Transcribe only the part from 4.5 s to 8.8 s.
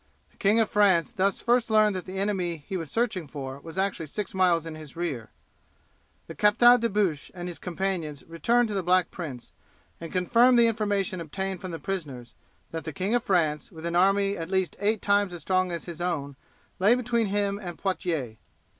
in his rear. The Captal de Buch and his companions returned to